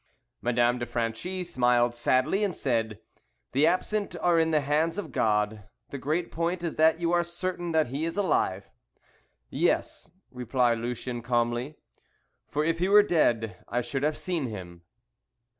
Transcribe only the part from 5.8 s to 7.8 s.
the great point is that you are certain